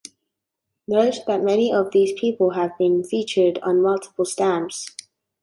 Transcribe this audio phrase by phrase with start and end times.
[0.87, 4.95] Note that many of these people have been featured on multiple stamps.